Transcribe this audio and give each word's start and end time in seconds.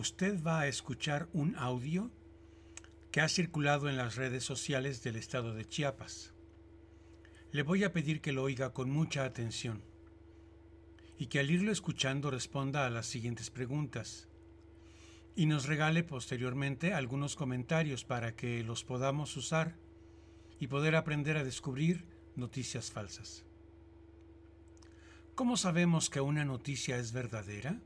usted 0.00 0.42
va 0.42 0.60
a 0.60 0.66
escuchar 0.66 1.28
un 1.34 1.54
audio 1.56 2.10
que 3.12 3.20
ha 3.20 3.28
circulado 3.28 3.88
en 3.90 3.98
las 3.98 4.16
redes 4.16 4.42
sociales 4.42 5.02
del 5.02 5.16
estado 5.16 5.52
de 5.52 5.66
Chiapas. 5.66 6.32
Le 7.52 7.62
voy 7.62 7.84
a 7.84 7.92
pedir 7.92 8.22
que 8.22 8.32
lo 8.32 8.42
oiga 8.42 8.72
con 8.72 8.90
mucha 8.90 9.24
atención 9.24 9.82
y 11.18 11.26
que 11.26 11.38
al 11.38 11.50
irlo 11.50 11.70
escuchando 11.70 12.30
responda 12.30 12.86
a 12.86 12.90
las 12.90 13.06
siguientes 13.06 13.50
preguntas 13.50 14.28
y 15.36 15.44
nos 15.44 15.66
regale 15.66 16.02
posteriormente 16.02 16.94
algunos 16.94 17.36
comentarios 17.36 18.04
para 18.04 18.34
que 18.34 18.64
los 18.64 18.84
podamos 18.84 19.36
usar 19.36 19.76
y 20.58 20.68
poder 20.68 20.96
aprender 20.96 21.36
a 21.36 21.44
descubrir 21.44 22.06
noticias 22.36 22.90
falsas. 22.90 23.44
¿Cómo 25.34 25.58
sabemos 25.58 26.08
que 26.08 26.22
una 26.22 26.46
noticia 26.46 26.96
es 26.96 27.12
verdadera? 27.12 27.82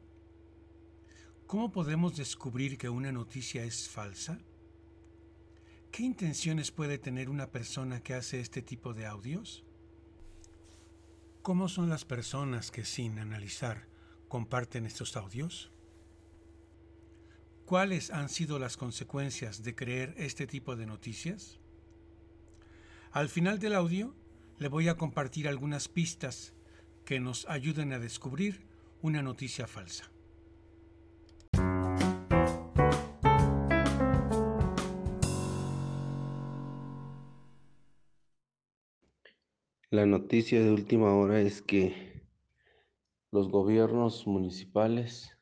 ¿Cómo 1.54 1.70
podemos 1.70 2.16
descubrir 2.16 2.76
que 2.76 2.88
una 2.88 3.12
noticia 3.12 3.62
es 3.62 3.88
falsa? 3.88 4.40
¿Qué 5.92 6.02
intenciones 6.02 6.72
puede 6.72 6.98
tener 6.98 7.30
una 7.30 7.52
persona 7.52 8.00
que 8.02 8.14
hace 8.14 8.40
este 8.40 8.60
tipo 8.60 8.92
de 8.92 9.06
audios? 9.06 9.62
¿Cómo 11.42 11.68
son 11.68 11.88
las 11.88 12.04
personas 12.04 12.72
que 12.72 12.84
sin 12.84 13.20
analizar 13.20 13.86
comparten 14.26 14.84
estos 14.84 15.16
audios? 15.16 15.70
¿Cuáles 17.66 18.10
han 18.10 18.30
sido 18.30 18.58
las 18.58 18.76
consecuencias 18.76 19.62
de 19.62 19.76
creer 19.76 20.12
este 20.16 20.48
tipo 20.48 20.74
de 20.74 20.86
noticias? 20.86 21.60
Al 23.12 23.28
final 23.28 23.60
del 23.60 23.76
audio 23.76 24.12
le 24.58 24.66
voy 24.66 24.88
a 24.88 24.96
compartir 24.96 25.46
algunas 25.46 25.86
pistas 25.86 26.52
que 27.04 27.20
nos 27.20 27.46
ayuden 27.46 27.92
a 27.92 28.00
descubrir 28.00 28.66
una 29.02 29.22
noticia 29.22 29.68
falsa. 29.68 30.13
La 39.94 40.06
noticia 40.06 40.60
de 40.60 40.72
última 40.72 41.14
hora 41.14 41.40
es 41.40 41.62
que 41.62 42.26
los 43.30 43.48
gobiernos 43.48 44.26
municipales 44.26 45.38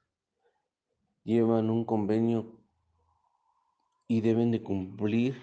llevan 1.25 1.70
un 1.70 1.86
convenio 1.86 2.61
y 4.08 4.20
deben 4.20 4.50
de 4.50 4.62
cumplir 4.62 5.36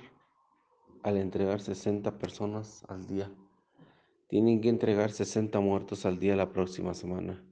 al 1.01 1.17
entregar 1.17 1.59
60 1.59 2.19
personas 2.19 2.83
al 2.87 3.07
día. 3.07 3.31
Tienen 4.27 4.61
que 4.61 4.69
entregar 4.69 5.09
60 5.09 5.59
muertos 5.59 6.05
al 6.05 6.19
día 6.19 6.35
la 6.35 6.53
próxima 6.53 6.93
semana. 6.93 7.43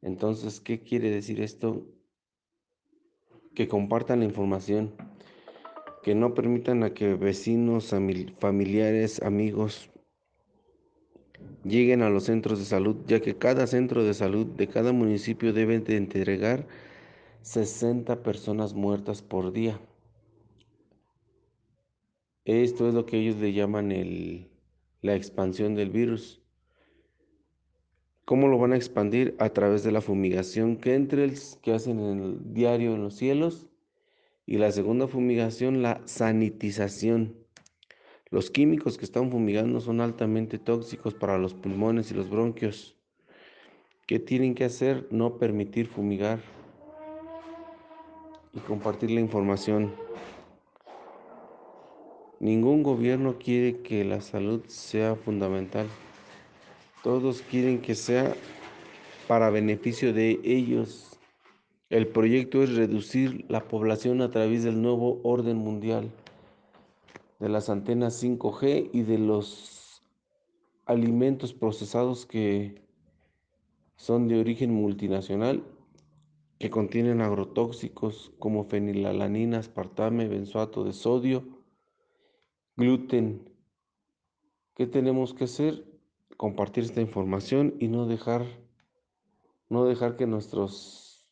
Entonces, 0.00 0.60
¿qué 0.60 0.80
quiere 0.80 1.10
decir 1.10 1.40
esto? 1.40 1.88
Que 3.52 3.66
compartan 3.66 4.20
la 4.20 4.26
información, 4.26 4.94
que 6.04 6.14
no 6.14 6.34
permitan 6.34 6.84
a 6.84 6.94
que 6.94 7.16
vecinos, 7.16 7.92
familiares, 8.38 9.20
amigos 9.24 9.90
lleguen 11.64 12.02
a 12.02 12.10
los 12.10 12.24
centros 12.24 12.58
de 12.58 12.64
salud, 12.64 12.96
ya 13.06 13.20
que 13.20 13.36
cada 13.36 13.66
centro 13.66 14.04
de 14.04 14.14
salud 14.14 14.46
de 14.46 14.68
cada 14.68 14.92
municipio 14.92 15.52
debe 15.52 15.78
de 15.80 15.96
entregar 15.96 16.66
60 17.42 18.22
personas 18.22 18.74
muertas 18.74 19.22
por 19.22 19.52
día. 19.52 19.80
Esto 22.44 22.88
es 22.88 22.94
lo 22.94 23.06
que 23.06 23.18
ellos 23.18 23.36
le 23.36 23.52
llaman 23.52 23.92
el, 23.92 24.48
la 25.02 25.14
expansión 25.14 25.74
del 25.74 25.90
virus. 25.90 26.42
¿Cómo 28.24 28.48
lo 28.48 28.58
van 28.58 28.72
a 28.72 28.76
expandir? 28.76 29.36
A 29.38 29.50
través 29.50 29.84
de 29.84 29.92
la 29.92 30.00
fumigación 30.00 30.76
que 30.76 30.92
hacen 31.72 32.00
en 32.00 32.20
el 32.20 32.54
diario 32.54 32.94
en 32.94 33.02
los 33.02 33.14
cielos. 33.14 33.68
Y 34.46 34.58
la 34.58 34.72
segunda 34.72 35.06
fumigación, 35.08 35.82
la 35.82 36.02
sanitización. 36.06 37.45
Los 38.30 38.50
químicos 38.50 38.98
que 38.98 39.04
están 39.04 39.30
fumigando 39.30 39.80
son 39.80 40.00
altamente 40.00 40.58
tóxicos 40.58 41.14
para 41.14 41.38
los 41.38 41.54
pulmones 41.54 42.10
y 42.10 42.14
los 42.14 42.28
bronquios. 42.28 42.96
¿Qué 44.06 44.18
tienen 44.18 44.54
que 44.54 44.64
hacer? 44.64 45.06
No 45.10 45.38
permitir 45.38 45.86
fumigar 45.86 46.40
y 48.52 48.58
compartir 48.60 49.12
la 49.12 49.20
información. 49.20 49.94
Ningún 52.40 52.82
gobierno 52.82 53.38
quiere 53.38 53.78
que 53.82 54.04
la 54.04 54.20
salud 54.20 54.62
sea 54.66 55.14
fundamental. 55.14 55.86
Todos 57.04 57.42
quieren 57.42 57.80
que 57.80 57.94
sea 57.94 58.34
para 59.28 59.50
beneficio 59.50 60.12
de 60.12 60.40
ellos. 60.42 61.18
El 61.90 62.08
proyecto 62.08 62.62
es 62.64 62.74
reducir 62.74 63.44
la 63.48 63.60
población 63.60 64.20
a 64.20 64.30
través 64.30 64.64
del 64.64 64.82
nuevo 64.82 65.20
orden 65.22 65.56
mundial, 65.56 66.10
de 67.38 67.48
las 67.48 67.68
antenas 67.68 68.22
5G 68.22 68.90
y 68.92 69.02
de 69.02 69.18
los 69.18 70.02
alimentos 70.86 71.52
procesados 71.52 72.26
que 72.26 72.82
son 73.96 74.28
de 74.28 74.38
origen 74.40 74.72
multinacional 74.72 75.64
que 76.58 76.70
contienen 76.70 77.20
agrotóxicos 77.20 78.32
como 78.38 78.64
fenilalanina, 78.64 79.58
aspartame, 79.58 80.28
benzoato 80.28 80.84
de 80.84 80.92
sodio, 80.92 81.44
gluten. 82.76 83.50
¿Qué 84.74 84.86
tenemos 84.86 85.34
que 85.34 85.44
hacer? 85.44 85.84
Compartir 86.36 86.84
esta 86.84 87.00
información 87.00 87.74
y 87.78 87.88
no 87.88 88.06
dejar 88.06 88.46
no 89.68 89.84
dejar 89.84 90.16
que 90.16 90.26
nuestros 90.26 91.26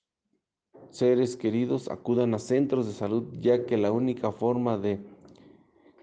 seres 0.91 1.37
queridos 1.37 1.89
acudan 1.89 2.35
a 2.35 2.39
centros 2.39 2.87
de 2.87 2.93
salud, 2.93 3.33
ya 3.41 3.65
que 3.65 3.77
la 3.77 3.93
única 3.93 4.33
forma 4.33 4.77
de 4.77 5.05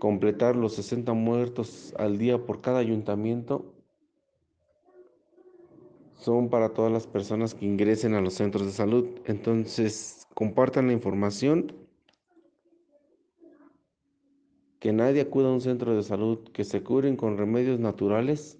completar 0.01 0.55
los 0.55 0.73
60 0.73 1.13
muertos 1.13 1.93
al 1.95 2.17
día 2.17 2.43
por 2.43 2.59
cada 2.59 2.79
ayuntamiento 2.79 3.75
son 6.15 6.49
para 6.49 6.69
todas 6.73 6.91
las 6.91 7.05
personas 7.05 7.53
que 7.53 7.67
ingresen 7.67 8.15
a 8.15 8.21
los 8.21 8.33
centros 8.33 8.65
de 8.65 8.71
salud. 8.71 9.19
Entonces, 9.25 10.27
compartan 10.33 10.87
la 10.87 10.93
información. 10.93 11.71
Que 14.79 14.91
nadie 14.91 15.21
acuda 15.21 15.49
a 15.49 15.53
un 15.53 15.61
centro 15.61 15.95
de 15.95 16.01
salud, 16.01 16.49
que 16.51 16.63
se 16.63 16.81
curen 16.81 17.15
con 17.15 17.37
remedios 17.37 17.79
naturales, 17.79 18.57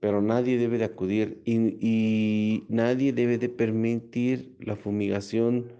pero 0.00 0.20
nadie 0.20 0.58
debe 0.58 0.78
de 0.78 0.86
acudir 0.86 1.40
y, 1.44 1.78
y 1.80 2.66
nadie 2.68 3.12
debe 3.12 3.38
de 3.38 3.48
permitir 3.48 4.56
la 4.58 4.74
fumigación 4.74 5.72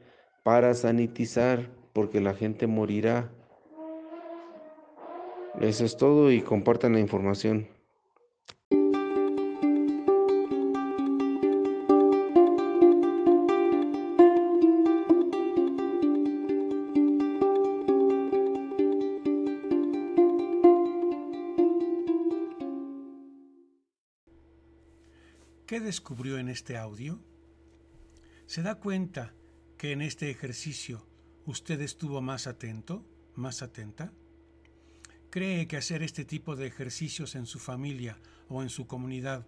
para 0.44 0.72
sanitizar, 0.75 1.69
porque 1.93 2.21
la 2.21 2.34
gente 2.34 2.69
morirá. 2.69 3.34
Eso 5.59 5.84
es 5.84 5.97
todo 5.97 6.31
y 6.31 6.43
compartan 6.43 6.93
la 6.93 7.00
información. 7.00 7.69
¿Qué 25.66 25.78
descubrió 25.78 26.39
en 26.39 26.49
este 26.49 26.77
audio? 26.77 27.21
¿Se 28.47 28.60
da 28.63 28.80
cuenta 28.80 29.34
que 29.78 29.92
en 29.92 30.03
este 30.03 30.28
ejercicio 30.28 31.07
usted 31.47 31.80
estuvo 31.80 32.21
más 32.21 32.48
atento, 32.48 33.07
más 33.36 33.63
atenta? 33.63 34.13
¿Cree 35.30 35.68
que 35.68 35.77
hacer 35.77 36.03
este 36.03 36.24
tipo 36.24 36.56
de 36.56 36.66
ejercicios 36.66 37.36
en 37.36 37.47
su 37.47 37.60
familia 37.60 38.18
o 38.48 38.62
en 38.62 38.68
su 38.68 38.88
comunidad 38.88 39.47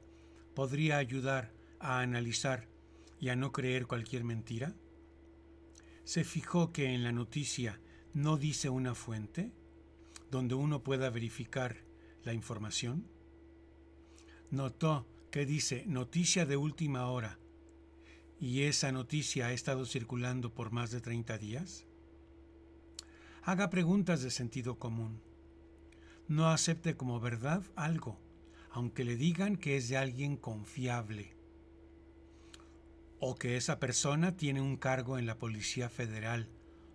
podría 0.54 0.98
ayudar 0.98 1.52
a 1.80 1.98
analizar 1.98 2.68
y 3.18 3.30
a 3.30 3.36
no 3.36 3.50
creer 3.50 3.88
cualquier 3.88 4.22
mentira? 4.22 4.76
¿Se 6.04 6.22
fijó 6.22 6.72
que 6.72 6.94
en 6.94 7.02
la 7.02 7.10
noticia 7.10 7.80
no 8.14 8.36
dice 8.36 8.68
una 8.68 8.94
fuente 8.94 9.50
donde 10.30 10.54
uno 10.54 10.84
pueda 10.84 11.10
verificar 11.10 11.78
la 12.22 12.32
información? 12.32 13.08
¿Notó 14.52 15.08
que 15.32 15.46
dice 15.46 15.82
noticia 15.88 16.46
de 16.46 16.56
última 16.56 17.08
hora 17.08 17.40
y 18.38 18.62
esa 18.62 18.92
noticia 18.92 19.48
ha 19.48 19.52
estado 19.52 19.84
circulando 19.84 20.54
por 20.54 20.70
más 20.70 20.92
de 20.92 21.00
30 21.00 21.38
días? 21.38 21.86
Haga 23.42 23.68
preguntas 23.68 24.22
de 24.22 24.30
sentido 24.30 24.78
común. 24.78 25.31
No 26.32 26.48
acepte 26.48 26.96
como 26.96 27.20
verdad 27.20 27.62
algo, 27.76 28.18
aunque 28.70 29.04
le 29.04 29.16
digan 29.16 29.58
que 29.58 29.76
es 29.76 29.90
de 29.90 29.98
alguien 29.98 30.38
confiable 30.38 31.34
o 33.20 33.34
que 33.34 33.58
esa 33.58 33.78
persona 33.78 34.34
tiene 34.34 34.62
un 34.62 34.78
cargo 34.78 35.18
en 35.18 35.26
la 35.26 35.36
Policía 35.36 35.90
Federal 35.90 36.48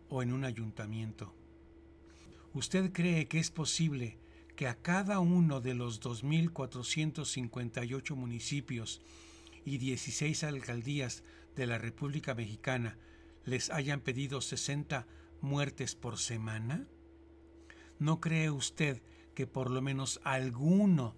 o 0.10 0.24
en 0.24 0.34
un 0.34 0.44
ayuntamiento. 0.44 1.36
¿Usted 2.56 2.92
cree 2.92 3.28
que 3.28 3.38
es 3.38 3.52
posible 3.52 4.18
que 4.56 4.66
a 4.66 4.74
cada 4.74 5.20
uno 5.20 5.62
de 5.62 5.76
los 5.76 6.02
2.458 6.02 8.16
municipios 8.16 9.02
y 9.64 9.78
16 9.78 10.46
alcaldías 10.46 11.24
de 11.56 11.68
la 11.68 11.78
República 11.78 12.34
Mexicana 12.34 12.98
les 13.46 13.70
hayan 13.70 14.02
pedido 14.02 14.42
60 14.42 15.06
muertes 15.42 15.94
por 15.94 16.18
semana? 16.18 16.88
¿No 18.00 18.20
cree 18.20 18.50
usted 18.50 19.00
que 19.38 19.46
por 19.46 19.70
lo 19.70 19.84
menos 19.84 20.20
alguno 20.24 21.14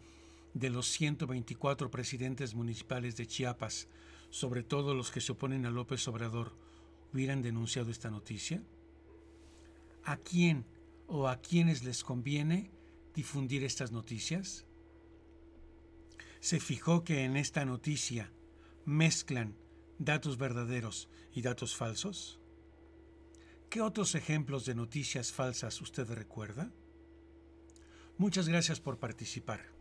de 0.54 0.70
los 0.70 0.88
124 0.90 1.90
presidentes 1.90 2.54
municipales 2.54 3.16
de 3.16 3.26
Chiapas, 3.26 3.88
sobre 4.30 4.62
todo 4.62 4.94
los 4.94 5.10
que 5.10 5.22
se 5.22 5.32
oponen 5.32 5.66
a 5.66 5.70
López 5.70 6.06
Obrador, 6.10 6.52
hubieran 7.14 7.42
denunciado 7.42 7.90
esta 7.92 8.12
noticia? 8.12 8.62
¿A 10.04 10.18
quién 10.18 10.66
o 11.08 11.30
a 11.30 11.38
quiénes 11.38 11.86
les 11.86 12.04
conviene 12.04 12.72
difundir 13.16 13.64
estas 13.64 13.94
noticias? 13.94 14.66
¿Se 16.42 16.60
fijó 16.60 17.06
que 17.06 17.24
en 17.24 17.38
esta 17.38 17.64
noticia 17.64 18.34
mezclan 18.84 19.56
datos 19.98 20.38
verdaderos 20.38 21.08
y 21.32 21.42
datos 21.42 21.74
falsos? 21.74 22.42
¿Qué 23.70 23.80
otros 23.80 24.14
ejemplos 24.14 24.66
de 24.66 24.76
noticias 24.76 25.32
falsas 25.32 25.80
usted 25.80 26.12
recuerda? 26.12 26.70
Muchas 28.20 28.50
gracias 28.50 28.82
por 28.82 29.00
participar. 29.00 29.79